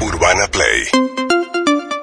[0.00, 0.84] Urbana Play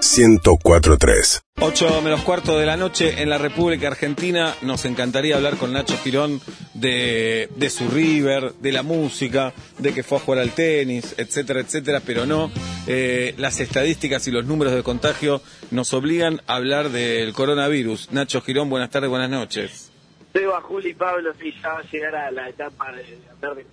[0.01, 1.41] 1043.
[1.61, 4.53] 8 menos cuarto de la noche en la República Argentina.
[4.61, 6.41] Nos encantaría hablar con Nacho Girón
[6.73, 11.61] de, de su River, de la música, de que fue a jugar al tenis, etcétera,
[11.61, 12.51] etcétera, pero no.
[12.87, 15.41] Eh, las estadísticas y los números de contagio
[15.71, 18.11] nos obligan a hablar del coronavirus.
[18.11, 19.91] Nacho Girón, buenas tardes, buenas noches.
[20.33, 23.65] Seba, Juli Pablo, si ya va a llegar a la etapa de hablar de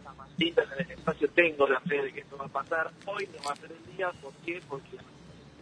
[0.44, 2.90] lindas en el espacio, tengo la fe de que esto va a pasar.
[3.06, 4.60] Hoy no va a ser el día, ¿por qué?
[4.68, 4.96] Porque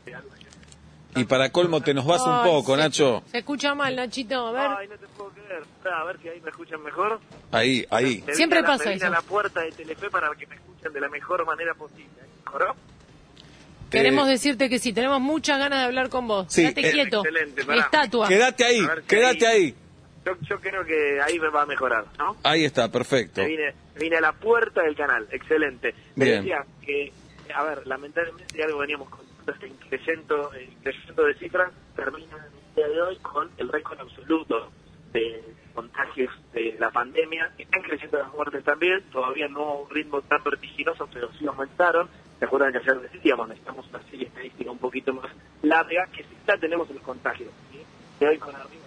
[0.06, 3.22] de algo ya- Y para colmo te nos vas un Ay, poco, se- Nacho.
[3.30, 4.46] Se escucha mal, Nachito.
[4.46, 4.70] A ver.
[4.78, 5.62] Ay, no te puedo creer.
[5.62, 7.20] Esperá, A ver si ahí me escuchan mejor.
[7.50, 8.22] Ahí, ahí.
[8.26, 9.06] Me Siempre la- pasa me vine eso.
[9.06, 12.08] a la puerta de Telefe para que me escuchen de la mejor manera posible.
[12.44, 12.74] ¿Mejoró?
[13.90, 16.46] Queremos Eh, decirte que sí, tenemos muchas ganas de hablar con vos.
[16.48, 17.18] Sí, Quédate eh, quieto.
[17.24, 17.80] excelente, pará.
[17.82, 18.28] Estatua.
[18.28, 19.74] Quédate ahí, si quédate ahí.
[20.24, 22.36] Yo, yo creo que ahí me va a mejorar, ¿no?
[22.42, 23.40] Ahí está, perfecto.
[23.42, 25.94] Me vine, a la puerta del canal, excelente.
[26.14, 26.42] Me Bien.
[26.42, 27.12] decía que,
[27.54, 32.88] a ver, lamentablemente algo veníamos con este increyendo, eh, increyendo de cifras, termina el día
[32.88, 34.70] de hoy con el récord absoluto
[35.12, 35.42] de
[35.74, 37.52] contagios de la pandemia.
[37.58, 42.08] Están creciendo las muertes también, todavía no a un ritmo tan vertiginoso, pero sí aumentaron.
[42.38, 45.30] ¿Se acuerdan que ayer decíamos, necesitamos una serie estadística un poquito más
[45.62, 47.50] larga, que sí ya tenemos los contagios.
[47.72, 47.78] ¿sí?
[48.18, 48.79] De hoy con arriba.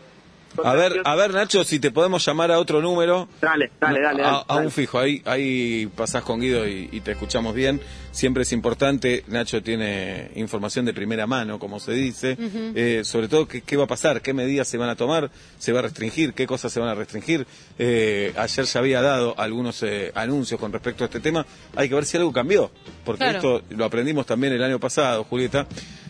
[0.64, 3.28] A ver, a ver, Nacho, si te podemos llamar a otro número.
[3.42, 4.24] Dale, dale, dale.
[4.24, 4.66] A, dale, a dale.
[4.68, 7.82] un fijo, ahí, ahí pasás con Guido y, y te escuchamos bien.
[8.12, 12.38] Siempre es importante, Nacho tiene información de primera mano, como se dice,
[12.76, 15.72] Eh, sobre todo qué, qué va a pasar, qué medidas se van a tomar, se
[15.72, 17.48] va a restringir, qué cosas se van a restringir.
[17.80, 21.46] Eh, ayer ya había dado algunos eh, anuncios con respecto a este tema,
[21.76, 22.70] hay que ver si algo cambió,
[23.04, 23.38] porque Claro.
[23.38, 25.66] esto lo aprendimos también el año pasado, Julieta.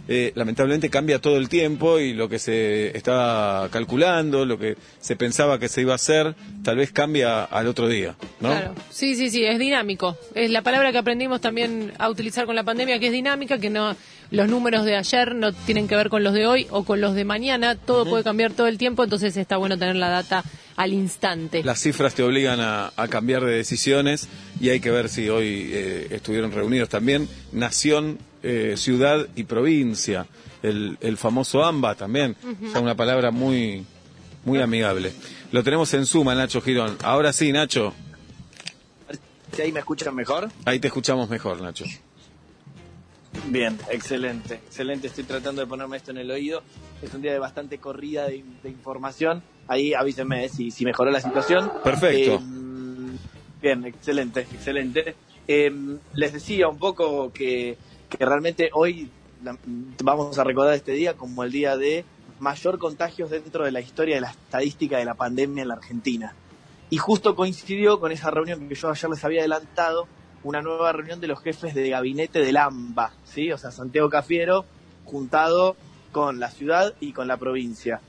[0.08, 5.16] Eh, lamentablemente cambia todo el tiempo y lo que se estaba calculando, lo que se
[5.16, 8.50] pensaba que se iba a hacer, tal vez cambia al otro día, ¿no?
[8.50, 8.76] Claro.
[8.90, 10.18] Sí, sí, sí, es dinámico.
[10.36, 13.70] Es la palabra que aprendimos también a utilizar con la pandemia, que es dinámica, que
[13.70, 13.96] no
[14.30, 17.14] los números de ayer no tienen que ver con los de hoy o con los
[17.16, 17.76] de mañana.
[17.76, 20.44] Todo puede cambiar todo el tiempo, entonces está bueno tener la data
[20.76, 21.63] al instante.
[21.63, 24.28] Las cifras te obligan a, a cambiar de decisiones
[24.59, 30.28] y hay que ver si hoy eh, estuvieron reunidos también nación, eh, ciudad y provincia.
[30.62, 32.36] El, el famoso AMBA también,
[32.74, 33.84] ya una palabra muy,
[34.46, 35.12] muy amigable.
[35.52, 36.98] Lo tenemos en suma, Nacho Girón.
[37.04, 37.94] Ahora sí, Nacho,
[39.56, 40.50] Si ahí me escuchan mejor.
[40.66, 41.86] ahí te escuchamos mejor, Nacho.
[43.48, 45.08] Bien, excelente, excelente.
[45.08, 46.62] Estoy tratando de ponerme esto en el oído.
[47.02, 49.42] Es un día de bastante corrida de, de información.
[49.68, 51.72] Ahí avísenme si, si mejoró la situación.
[51.84, 52.36] Perfecto.
[52.36, 53.18] Eh,
[53.62, 55.16] bien, excelente, excelente.
[55.48, 55.72] Eh,
[56.14, 57.78] les decía un poco que,
[58.18, 59.09] que realmente hoy
[59.44, 59.57] la-
[60.03, 62.06] vamos a recordar este día como el día de
[62.40, 66.34] mayor contagios dentro de la historia de la estadística de la pandemia en la Argentina.
[66.90, 70.07] Y justo coincidió con esa reunión que yo ayer les había adelantado,
[70.44, 73.51] una nueva reunión de los jefes de gabinete del AMBA, ¿sí?
[73.51, 74.66] O sea, Santiago Cafiero
[75.06, 75.75] juntado
[76.12, 78.01] con la ciudad y con la provincia.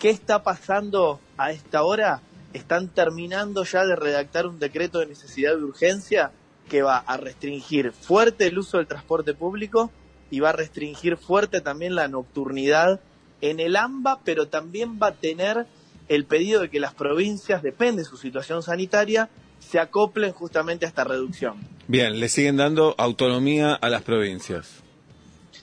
[0.00, 2.20] ¿Qué está pasando a esta hora?
[2.52, 6.32] Están terminando ya de redactar un decreto de necesidad de urgencia
[6.68, 9.90] que va a restringir fuerte el uso del transporte público
[10.30, 13.00] y va a restringir fuerte también la nocturnidad
[13.40, 15.66] en el AMBA, pero también va a tener
[16.08, 19.28] el pedido de que las provincias, depende de su situación sanitaria,
[19.58, 21.56] se acoplen justamente a esta reducción.
[21.88, 24.82] Bien, le siguen dando autonomía a las provincias.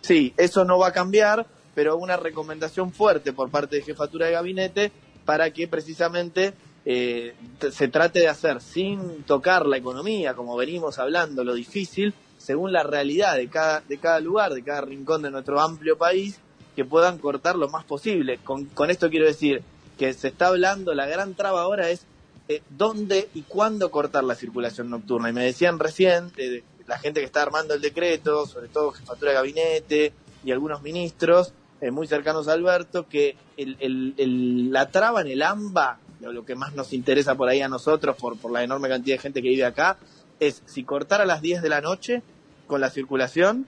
[0.01, 4.33] Sí, eso no va a cambiar, pero una recomendación fuerte por parte de jefatura de
[4.33, 4.91] gabinete
[5.25, 6.53] para que precisamente
[6.85, 7.35] eh,
[7.71, 12.83] se trate de hacer sin tocar la economía, como venimos hablando, lo difícil, según la
[12.83, 16.39] realidad de cada, de cada lugar, de cada rincón de nuestro amplio país,
[16.75, 18.39] que puedan cortar lo más posible.
[18.43, 19.61] Con, con esto quiero decir
[19.97, 22.05] que se está hablando, la gran traba ahora es
[22.49, 25.29] eh, dónde y cuándo cortar la circulación nocturna.
[25.29, 29.31] Y me decían recién, eh, la gente que está armando el decreto, sobre todo jefatura
[29.31, 35.41] de gabinete y algunos ministros eh, muy cercanos a Alberto, que la traba en el
[35.41, 38.89] AMBA, lo lo que más nos interesa por ahí a nosotros, por, por la enorme
[38.89, 39.97] cantidad de gente que vive acá,
[40.39, 42.21] es si cortar a las 10 de la noche
[42.67, 43.67] con la circulación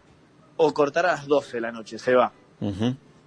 [0.58, 2.32] o cortar a las 12 de la noche, se va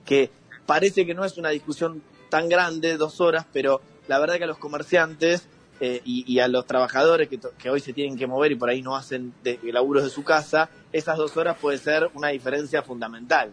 [0.04, 0.30] que
[0.66, 4.46] parece que no es una discusión tan grande, dos horas, pero la verdad que a
[4.48, 5.46] los comerciantes
[5.80, 8.56] eh, y, y a los trabajadores que, to- que hoy se tienen que mover y
[8.56, 12.28] por ahí no hacen de, laburos de su casa, esas dos horas puede ser una
[12.28, 13.52] diferencia fundamental.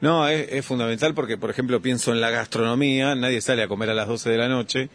[0.00, 3.90] No, es, es fundamental porque, por ejemplo, pienso en la gastronomía, nadie sale a comer
[3.90, 4.88] a las 12 de la noche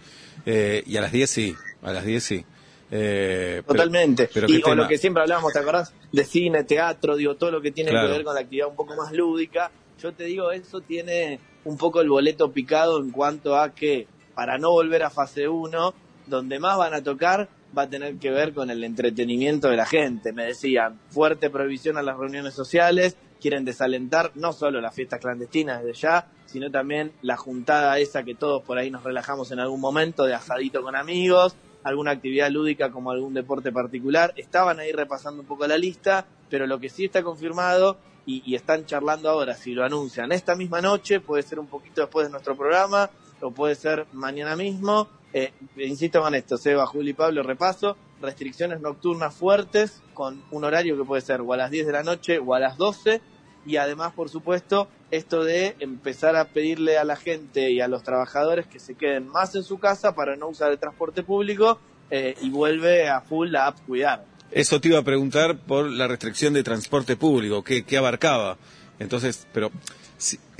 [0.45, 2.45] eh, y a las 10 sí, a las 10 sí.
[2.94, 4.30] Eh, Totalmente.
[4.33, 5.94] pero y tema- lo que siempre hablábamos, ¿te acordás?
[6.12, 8.07] De cine, teatro, digo, todo lo que tiene Claro.
[8.07, 9.72] que ver con la actividad un poco más lúdica.
[10.01, 14.57] Yo te digo, eso tiene un poco el boleto picado en cuanto a que, para
[14.57, 15.94] no volver a fase 1,
[16.28, 19.86] donde más van a tocar va a tener que ver con el entretenimiento de la
[19.86, 20.34] gente.
[20.34, 25.83] Me decían, fuerte prohibición a las reuniones sociales, quieren desalentar no solo las fiestas clandestinas
[25.83, 29.81] desde ya, sino también la juntada esa que todos por ahí nos relajamos en algún
[29.81, 34.33] momento de asadito con amigos, alguna actividad lúdica como algún deporte particular.
[34.38, 38.85] Estaban ahí repasando un poco la lista, pero lo que sí está confirmado y, están
[38.85, 42.55] charlando ahora, si lo anuncian esta misma noche, puede ser un poquito después de nuestro
[42.55, 43.09] programa,
[43.41, 45.07] o puede ser mañana mismo.
[45.33, 51.03] Eh, insisto con esto, Seba, Juli Pablo, repaso, restricciones nocturnas fuertes con un horario que
[51.03, 53.21] puede ser o a las 10 de la noche o a las 12
[53.66, 58.04] y además, por supuesto, esto de empezar a pedirle a la gente y a los
[58.04, 61.80] trabajadores que se queden más en su casa para no usar el transporte público
[62.10, 64.25] eh, y vuelve a full la app Cuidar.
[64.52, 68.58] Eso te iba a preguntar por la restricción de transporte público, ¿qué, abarcaba?
[69.00, 69.72] Entonces, pero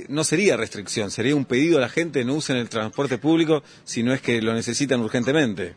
[0.08, 4.02] no sería restricción, sería un pedido a la gente no usen el transporte público si
[4.02, 5.74] no es que lo necesitan urgentemente.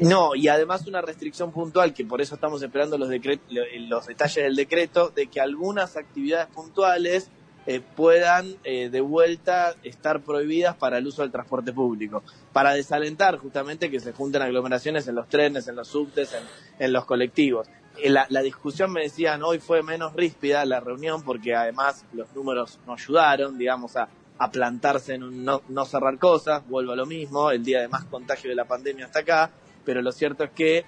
[0.00, 4.56] No, y además una restricción puntual, que por eso estamos esperando los, los detalles del
[4.56, 7.30] decreto, de que algunas actividades puntuales
[7.66, 12.22] eh, puedan eh, de vuelta estar prohibidas para el uso del transporte público,
[12.54, 16.34] para desalentar justamente que se junten aglomeraciones en los trenes, en los subtes,
[16.78, 17.68] en, los colectivos.
[18.02, 22.78] Eh, la, discusión me decían hoy fue menos ríspida la reunión porque además los números
[22.86, 24.08] no ayudaron, digamos, a,
[24.50, 28.06] plantarse en un no, no cerrar cosas, vuelvo a lo mismo, el día de más
[28.06, 29.50] contagio de la pandemia hasta acá,
[29.84, 30.84] pero lo cierto es que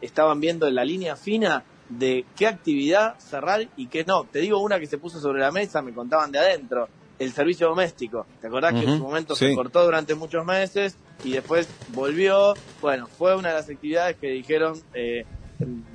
[0.00, 1.64] estaban viendo en la línea fina
[1.98, 4.24] de qué actividad cerrar y qué no.
[4.24, 6.88] Te digo una que se puso sobre la mesa, me contaban de adentro,
[7.18, 8.26] el servicio doméstico.
[8.40, 12.54] ¿Te acordás que en su momento se cortó durante muchos meses y después volvió?
[12.80, 15.24] Bueno, fue una de las actividades que dijeron eh,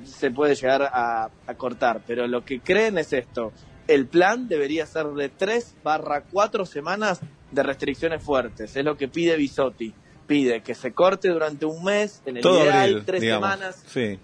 [0.04, 3.52] se puede llegar a, cortar, pero lo que creen es esto.
[3.86, 7.20] El plan debería ser de 3 barra 4 semanas
[7.50, 9.94] de restricciones fuertes, es lo que pide Bisotti.
[10.28, 13.82] Pide que se corte durante un mes, en el ideal, tres semanas.
[13.86, 14.20] Sí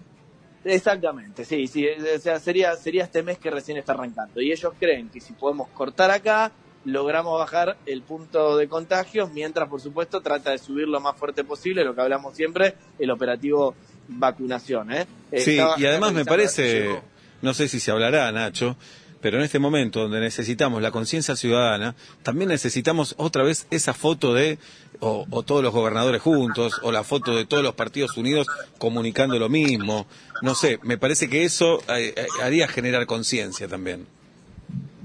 [0.65, 4.41] Exactamente, sí, sí, o sea, sería, sería este mes que recién está arrancando.
[4.41, 6.53] Y ellos creen que si podemos cortar acá,
[6.87, 11.45] logramos bajar el punto de contagios, mientras por supuesto trata de subir lo más fuerte
[11.45, 13.75] posible, lo que hablamos siempre, el operativo
[14.09, 14.91] vacunación.
[14.93, 15.07] ¿eh?
[15.37, 16.99] Sí, y además me parece,
[17.43, 18.77] no sé si se hablará, Nacho,
[19.25, 24.35] pero en este momento donde necesitamos la conciencia ciudadana, también necesitamos otra vez esa foto
[24.35, 24.59] de,
[25.01, 29.49] o, todos los gobernadores juntos, o la foto de todos los partidos unidos comunicando lo
[29.49, 30.07] mismo.
[30.43, 34.07] No sé, me parece que eso eh, eh, haría generar conciencia también.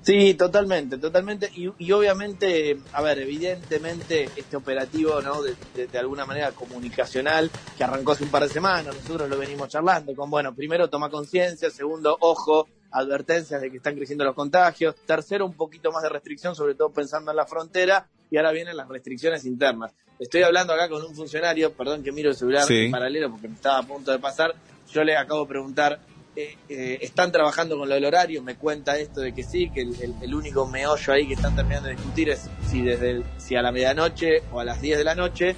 [0.04, 1.52] Sí, totalmente, totalmente.
[1.56, 5.42] Y, obviamente, a ver, evidentemente este operativo, ¿no?
[5.42, 5.56] De,
[5.88, 10.16] de, alguna manera comunicacional, que arrancó hace un par de semanas, nosotros lo venimos charlando,
[10.16, 14.96] con, bueno, primero toma conciencia, segundo, ojo, advertencias de que están creciendo los contagios.
[15.06, 18.08] Tercero, un poquito más de restricción, sobre todo pensando en la frontera.
[18.32, 19.92] Y ahora vienen las restricciones internas.
[20.20, 23.56] Estoy hablando acá con un funcionario, perdón que miro el celular en paralelo porque me
[23.56, 24.54] estaba a punto de pasar.
[24.92, 26.00] Yo le acabo de preguntar,
[26.36, 28.42] eh, eh, ¿están trabajando con lo del horario?
[28.42, 31.96] Me cuenta esto de que sí, que el, único meollo ahí que están terminando de
[31.96, 35.56] discutir es si, desde si a la medianoche o a las 10 de la noche.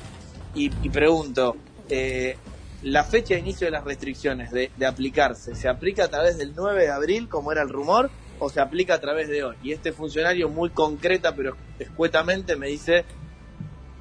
[0.56, 1.56] Y, y pregunto,
[1.89, 2.38] eh,
[2.83, 6.83] la fecha de inicio de las restricciones de, aplicarse, ¿se aplica a través del 9
[6.83, 8.09] de abril, como era el rumor,
[8.39, 9.56] o se aplica a través de hoy?
[9.62, 13.06] Y este funcionario muy concreta, pero escuetamente, me dice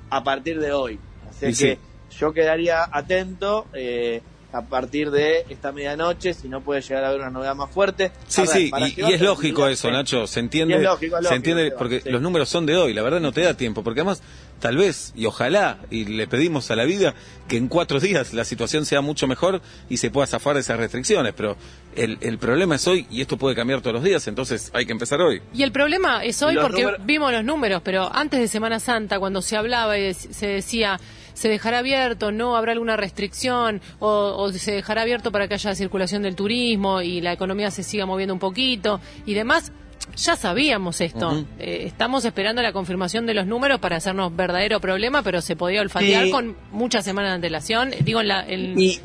[0.09, 0.99] a partir de hoy.
[1.29, 1.79] Así que
[2.19, 3.67] yo quedaría atento.
[3.75, 4.23] Eh,
[4.53, 8.11] a partir de esta medianoche, si no puede llegar a haber una novedad más fuerte.
[8.27, 10.87] Sí, sí, y, es lógico eso, Nacho, se entiende,
[11.23, 14.01] se entiende porque los números son de hoy, la verdad no te da tiempo, porque
[14.01, 14.23] además
[14.59, 17.15] tal vez y ojalá y le pedimos a la vida
[17.49, 20.79] que en cuatro días la situación sea mucho mejor y se pueda zafar de esas
[20.79, 21.57] restricciones, pero
[21.97, 24.93] el, el problema es hoy y esto puede cambiar todos los días, entonces hay que
[24.93, 25.41] empezar hoy.
[25.55, 29.43] Y el problema es hoy porque vimos los números, pero antes de Semana Santa, cuando
[29.43, 31.01] se hablaba y se decía
[31.41, 36.23] se dejará abierto, no habrá alguna restricción o, se dejará abierto para que haya circulación
[36.23, 39.73] del turismo y la economía se siga moviendo un poquito y demás.
[40.17, 41.47] Ya sabíamos esto.
[41.59, 45.81] Eh, estamos esperando la confirmación de los números para hacernos verdadero problema, pero se podía
[45.81, 48.47] olfatear con muchas semanas de antelación, digo, en, la,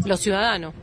[0.04, 0.74] los ciudadanos.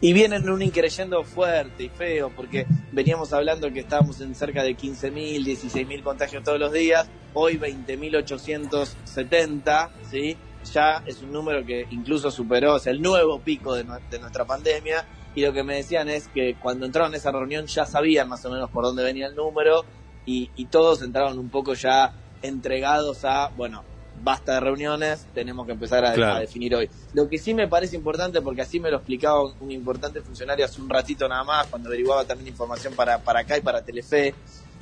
[0.00, 4.76] Y vienen un increyendo fuerte y feo, porque veníamos hablando que estábamos en cerca de
[4.76, 10.36] 15.000, 16.000 contagios todos los días, hoy 20.870, ¿sí?
[10.64, 15.04] Ya es un número que incluso superó, es el nuevo pico de, nuestra pandemia.
[15.34, 18.44] Y lo que me decían es que cuando entraron a esa reunión ya sabían más
[18.44, 19.84] o menos por dónde venía el número
[20.26, 23.82] y, todos entraron un poco ya entregados a, bueno,
[24.22, 26.90] basta de reuniones, tenemos que empezar a, definir hoy.
[27.14, 30.80] Lo que sí me parece importante, porque así me lo explicaba un, importante funcionario hace
[30.80, 34.34] un ratito nada más, cuando averiguaba también información para, para acá y para Telefe,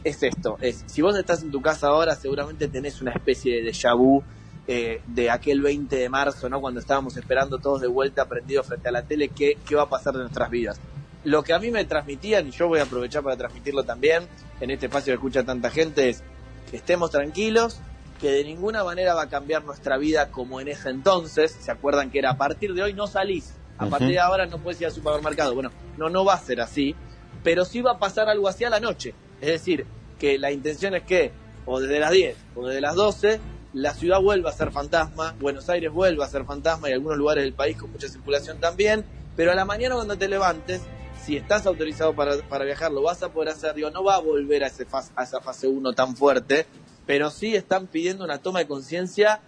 [0.02, 3.70] es esto, es, si vos estás en tu casa ahora, seguramente tenés una especie de
[3.70, 4.22] déjà vu
[4.66, 6.60] eh, de aquel 20 de marzo, ¿no?
[6.60, 9.88] Cuando estábamos esperando todos de vuelta prendidos frente a la tele, ¿qué, qué va a
[9.88, 10.80] pasar de nuestras vidas?
[11.24, 14.26] Lo que a mí me transmitían, y yo voy a aprovechar para transmitirlo también,
[14.60, 16.22] en este espacio que escucha tanta gente, es
[16.70, 17.80] que estemos tranquilos,
[18.20, 21.56] que de ninguna manera va a cambiar nuestra vida como en ese entonces.
[21.58, 23.54] ¿Se acuerdan que era a partir de hoy no salís?
[23.78, 25.54] A partir de ahora no puedes ir al supermercado.
[25.54, 26.94] Bueno, no, no va a ser así,
[27.42, 29.14] pero sí va a pasar algo así a la noche.
[29.40, 29.86] Es decir,
[30.18, 31.32] que la intención es que
[31.64, 33.40] o desde las 10 o desde las 12
[33.72, 37.44] la ciudad vuelva a ser fantasma, Buenos Aires vuelva a ser fantasma y algunos lugares
[37.44, 39.04] del país con mucha circulación también,
[39.36, 40.82] pero a la mañana cuando te levantes,
[41.24, 44.20] si estás autorizado para, para viajar, lo vas a poder hacer, digo, no va a
[44.20, 46.66] volver a, ese a esa fase 1 tan fuerte,
[47.06, 49.40] pero sí están pidiendo una toma de conciencia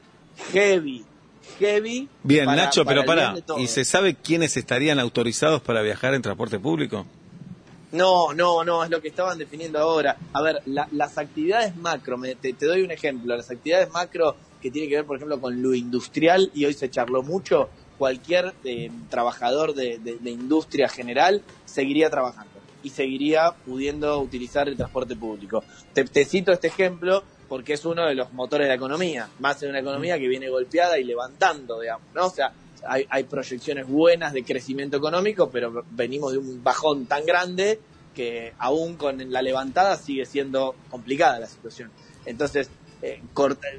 [0.52, 1.05] heavy,
[1.59, 2.09] heavy.
[2.23, 7.07] Bien, Nacho, pero para, ¿y se sabe quiénes estarían autorizados para viajar en transporte público?
[7.92, 10.16] No, no, no, es lo que estaban definiendo ahora.
[10.32, 14.96] A ver, las actividades macro, te, doy un ejemplo, las actividades macro que tiene que
[14.96, 17.68] ver, por ejemplo, con lo industrial, y hoy se charló mucho,
[17.99, 22.50] cualquier eh, trabajador de, industria general seguiría trabajando
[22.82, 25.62] y seguiría pudiendo utilizar el transporte público.
[25.92, 29.62] Te, te, cito este ejemplo porque es uno de los motores de la economía, más
[29.62, 32.26] en una economía que viene golpeada y levantando, digamos, ¿no?
[32.26, 32.52] O sea,
[32.87, 37.79] hay, hay proyecciones buenas de crecimiento económico, pero venimos de un bajón tan grande
[38.15, 41.91] que aún con la levantada sigue siendo complicada la situación.
[42.25, 42.71] Entonces,
[43.03, 43.21] eh,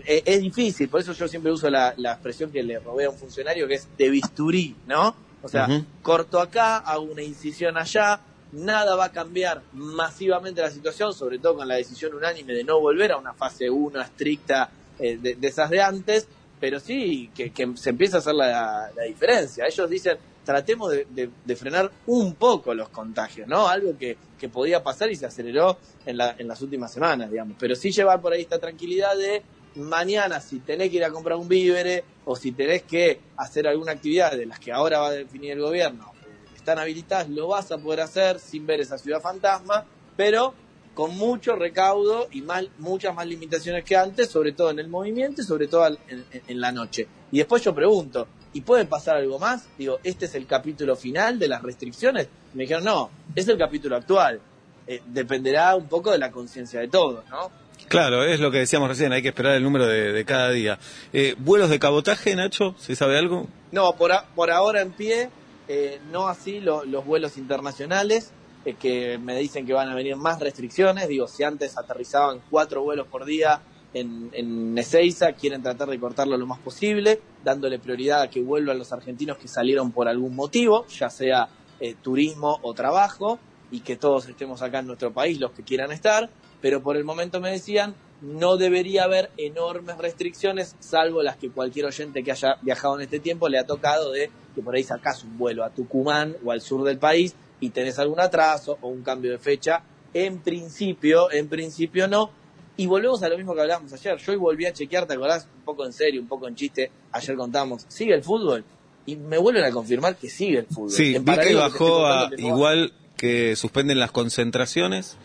[0.06, 3.18] eh, es difícil, por eso yo siempre uso la, expresión que le robé a un
[3.18, 5.16] funcionario, que es de bisturí, ¿no?
[5.42, 5.68] O sea,
[6.02, 8.22] corto acá, hago una incisión allá,
[8.54, 12.80] nada va a cambiar masivamente la situación, sobre todo con la decisión unánime de no
[12.80, 14.70] volver a una fase 1 estricta
[15.00, 16.28] eh, de, esas de antes,
[16.64, 19.66] pero sí que, se empieza a hacer la, diferencia.
[19.66, 23.68] Ellos dicen, tratemos de, frenar un poco los contagios, ¿no?
[23.68, 24.16] Algo que,
[24.48, 27.58] podía pasar y se aceleró en, las últimas semanas, digamos.
[27.60, 29.44] Pero sí llevar por ahí esta tranquilidad de
[29.76, 33.92] mañana si tenés que ir a comprar un vívere o si tenés que hacer alguna
[33.92, 37.74] actividad de las que ahora va a definir el gobierno, eh, están habilitadas, lo vas
[37.74, 39.84] a poder hacer sin ver esa ciudad fantasma,
[40.16, 40.54] pero
[40.94, 45.42] con mucho recaudo y mal, muchas más limitaciones que antes, sobre todo en el movimiento
[45.42, 47.08] y sobre todo en, la noche.
[47.32, 49.68] Y después yo pregunto, ¿y puede pasar algo más?
[49.78, 52.28] Digo, ¿este es el capítulo final de las restricciones?
[52.54, 54.40] Me dijeron, no, es el capítulo actual.
[54.86, 57.52] Eh, dependerá un poco de la conciencia de todos, ¿no?
[57.88, 60.80] Claro, es lo que decíamos recién, hay que esperar el número de, cada día.
[61.12, 62.76] Eh, ¿Vuelos de cabotaje, Nacho?
[62.78, 63.48] ¿Se sabe algo?
[63.72, 65.30] No, por, por ahora en pie,
[65.68, 68.32] eh, no así los vuelos internacionales
[68.80, 71.08] que me dicen que van a venir más restricciones.
[71.08, 73.62] Digo, si antes aterrizaban cuatro vuelos por día
[73.94, 78.80] en, en Ezeiza, quieren tratar de cortarlo lo más posible, dándole prioridad a que vuelvan
[78.80, 83.40] los argentinos que salieron por algún motivo, ya sea eh, turismo o trabajo,
[83.72, 86.30] y que todos estemos acá en nuestro país, los que quieran estar.
[86.62, 91.86] Pero por el momento me decían, no debería haber enormes restricciones, salvo las que cualquier
[91.88, 95.24] oyente que haya viajado en este tiempo le ha tocado de que por ahí sacas
[95.26, 99.04] un vuelo a Tucumán o al sur del país y tenés algún atraso o un
[99.04, 102.32] cambio de fecha, en principio, en principio no.
[102.78, 104.18] Y volvemos a lo mismo que hablábamos ayer.
[104.18, 105.48] Yo hoy volví a chequear, ¿te acordás?
[105.58, 106.92] Un poco en serio, un poco en chiste.
[107.12, 108.64] Ayer contamos, ¿sigue el fútbol?
[109.06, 110.92] Y me vuelven a confirmar que sigue el fútbol.
[110.92, 115.18] Sí, vi que bajó a, igual que suspenden las concentraciones,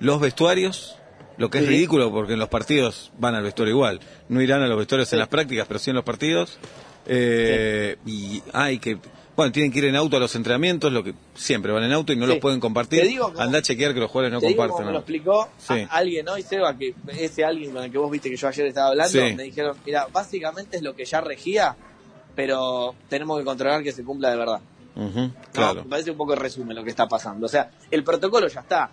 [0.00, 0.96] los vestuarios,
[1.38, 4.00] lo que es ridículo porque en los partidos van al vestuario igual.
[4.28, 6.58] No irán a los vestuarios en las prácticas, pero sí en los partidos.
[7.06, 8.98] Eh, y hay que
[9.36, 12.10] bueno, tienen que ir en auto a los entrenamientos, lo que siempre van en auto
[12.10, 13.20] y no los pueden compartir.
[13.36, 14.86] Anda a chequear que los jugadores no comparten.
[14.86, 15.48] me lo explicó
[15.90, 18.88] alguien hoy, Seba, que ese alguien con el que vos viste que yo ayer estaba
[18.88, 21.76] hablando, me dijeron, mira, básicamente es lo que ya regía,
[22.34, 24.60] pero tenemos que controlar que se cumpla de verdad.
[25.52, 25.84] claro.
[25.84, 27.44] me parece un poco el resumen lo que está pasando.
[27.44, 28.90] O sea, el protocolo ya está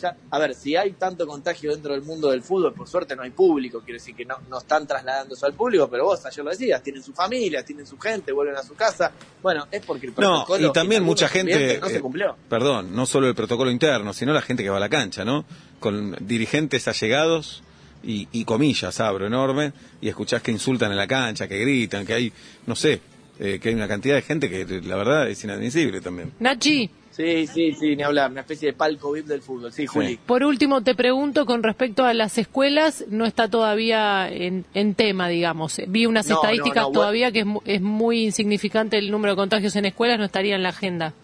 [0.00, 3.22] ya, a ver, si hay tanto contagio dentro del mundo del fútbol, por suerte no
[3.22, 6.44] hay público, quiere decir que no, no están trasladando eso al público, pero vos ayer
[6.44, 9.12] lo decías, tienen su familia, tienen su gente, vuelven a su casa.
[9.42, 10.60] Bueno, es porque el protocolo.
[10.60, 11.78] No, y también mucha gente.
[11.80, 12.36] No se eh, cumplió.
[12.48, 15.44] perdón, no solo el protocolo interno, sino la gente que va a la cancha, ¿no?
[15.80, 17.62] Con dirigentes allegados.
[18.06, 22.12] Y, y comillas, abro enorme, y escuchás que insultan en la cancha, que gritan, que
[22.12, 22.32] hay,
[22.66, 23.00] no sé,
[23.38, 26.32] eh, que hay una cantidad de gente que la verdad es inadmisible también.
[26.38, 29.72] Nachi, Sí, sí, sí, ni hablar, una especie de palco VIP del fútbol.
[29.72, 30.16] Sí, Juli.
[30.16, 35.80] Por último, te pregunto con respecto a las escuelas, no está todavía en, tema, digamos.
[35.86, 40.24] Vi unas estadísticas todavía que es, muy insignificante el número de contagios en escuelas, no
[40.24, 41.14] estaría en la agenda.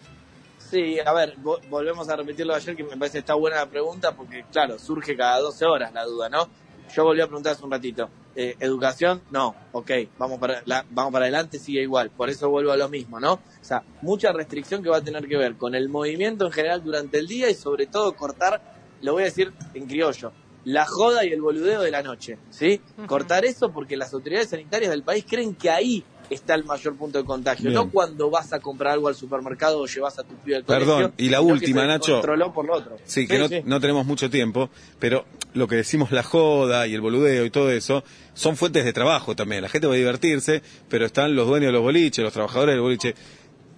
[0.59, 1.35] Sí, a ver,
[1.69, 5.17] volvemos a repetirlo ayer, que me parece que está buena la pregunta, porque claro, surge
[5.17, 6.47] cada 12 horas la duda, ¿no?
[6.95, 8.09] Yo volví a preguntar hace un ratito.
[8.33, 12.09] Eh, educación, no, ok, vamos para, vamos para adelante, sigue igual.
[12.11, 13.33] Por eso vuelvo a lo mismo, ¿no?
[13.33, 16.81] O sea, mucha restricción que va a tener que ver con el movimiento en general
[16.81, 18.61] durante el día y sobre todo cortar,
[19.01, 20.31] lo voy a decir en criollo,
[20.63, 22.79] la joda y el boludeo de la noche, ¿sí?
[23.05, 27.17] Cortar eso porque las autoridades sanitarias del país creen que ahí está el mayor punto
[27.17, 27.75] de contagio, Bien.
[27.75, 30.95] no cuando vas a comprar algo al supermercado o llevas a tu pibe al colegio.
[30.95, 32.13] Perdón, y la que última, se Nacho.
[32.13, 32.97] controló por lo otro.
[33.05, 34.69] Sí, que no, no tenemos mucho tiempo,
[34.99, 38.93] pero lo que decimos la joda y el boludeo y todo eso son fuentes de
[38.93, 39.61] trabajo también.
[39.61, 42.81] La gente va a divertirse, pero están los dueños de los boliches, los trabajadores del
[42.81, 43.15] boliche.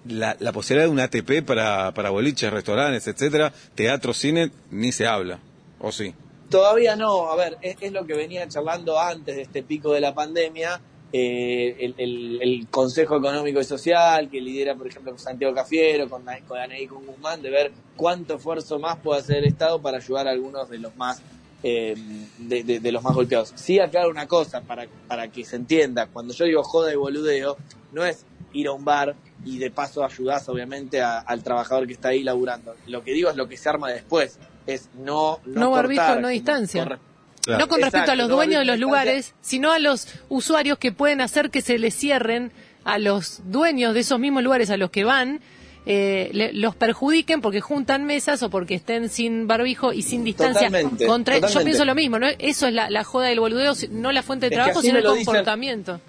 [0.06, 5.06] La, la posibilidad de un ATP para, para boliches, restaurantes, etcétera, teatro, cine, ni se
[5.06, 5.38] habla.
[5.80, 6.14] ¿O sí?
[6.50, 10.00] Todavía no, a ver, es, es lo que venía charlando antes de este pico de
[10.02, 10.78] la pandemia,
[11.16, 16.08] eh, el, el- el Consejo Económico y Social, que lidera, por ejemplo, con Santiago Cafiero,
[16.10, 19.98] con, con Anaí con Guzmán, de ver cuánto esfuerzo más puede hacer el Estado para
[19.98, 21.22] ayudar a algunos de los más
[21.62, 21.94] eh,
[22.38, 23.52] de, de- de los más golpeados.
[23.54, 27.56] Sí aclaro una cosa, para, para que se entienda, cuando yo digo joda y boludeo,
[27.92, 31.92] no es ir a un bar y de paso ayudás obviamente a- al trabajador que
[31.92, 32.74] está ahí laburando.
[32.88, 35.38] Lo que digo es lo que se arma después, es no...
[35.46, 36.82] No barbijo, cortar, no distancia.
[36.84, 36.98] corre-
[37.44, 37.60] Claro.
[37.60, 40.92] No con respecto a los no dueños de los lugares, sino a los usuarios que
[40.92, 42.52] pueden hacer que se les cierren
[42.84, 45.40] a los dueños de esos mismos lugares a los que van,
[45.86, 50.68] eh, le- los perjudiquen porque juntan mesas o porque estén sin barbijo y sin distancia.
[50.68, 51.64] Totalmente, Contra- Yo totalmente.
[51.70, 52.26] pienso lo mismo, ¿no?
[52.38, 55.24] Eso es la, la joda del boludeo, no la fuente de trabajo, sino el dicen-
[55.26, 56.00] comportamiento.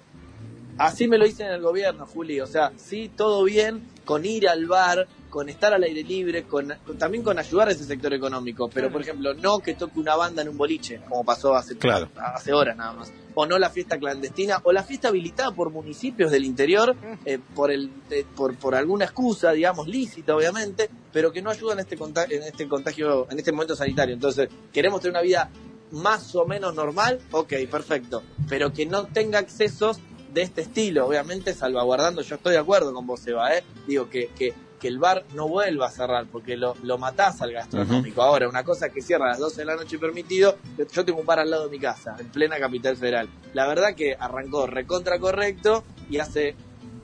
[0.78, 2.40] Así me lo dicen en el gobierno, Juli.
[2.40, 6.72] O sea, sí, todo bien con ir al bar, con estar al aire libre, con,
[6.86, 8.70] con- también con ayudar a ese sector económico.
[8.72, 12.08] Pero, por ejemplo, no que toque una banda en un boliche, como pasó hace, Claro.
[12.16, 13.12] hace horas nada más.
[13.34, 17.70] O no la fiesta clandestina, o la fiesta habilitada por municipios del interior, eh, por,
[17.70, 21.98] el, eh, por, por alguna excusa, digamos, lícita, obviamente, pero que no ayudan en este,
[21.98, 24.14] conta- en este contagio, en este momento sanitario.
[24.14, 25.50] Entonces, queremos tener una vida
[25.90, 29.98] más o menos normal, ok, perfecto, pero que no tenga excesos
[30.32, 33.62] de este estilo, obviamente salvaguardando, yo estoy de acuerdo con vos, Eva, ¿eh?
[33.86, 37.52] digo que, que, que el bar no vuelva a cerrar porque lo, lo matás al
[37.52, 38.22] gastronómico.
[38.22, 40.56] Ahora, una cosa que cierra a las 12 de la noche permitido,
[40.92, 43.28] yo tengo un bar al lado de mi casa, en plena capital federal.
[43.54, 46.54] La verdad que arrancó recontra correcto y hace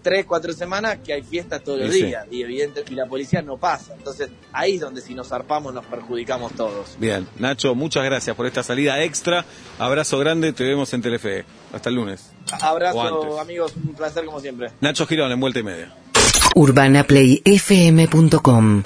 [0.02, 2.04] tres, cuatro semanas que hay fiestas todos los sí.
[2.04, 3.94] días y evidente y la policía no pasa.
[3.94, 6.96] Entonces ahí es donde si nos zarpamos nos perjudicamos todos.
[6.98, 9.44] Bien, Nacho, muchas gracias por esta salida extra.
[9.78, 11.44] Abrazo grande, te vemos en Telefe.
[11.72, 12.32] Hasta el lunes.
[12.60, 14.70] Abrazo amigos, un placer como siempre.
[14.80, 16.01] Nacho Girón, en vuelta y media.
[16.56, 18.82] UrbanaPlayFM.com